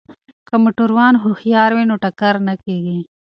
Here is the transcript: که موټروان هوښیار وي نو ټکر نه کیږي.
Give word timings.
که 0.47 0.55
موټروان 0.63 1.13
هوښیار 1.23 1.69
وي 1.73 1.83
نو 1.89 1.95
ټکر 2.03 2.35
نه 2.47 2.53
کیږي. 2.63 2.99